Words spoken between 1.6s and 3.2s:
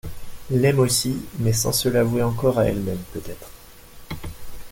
se l’avouer encore à elle-même,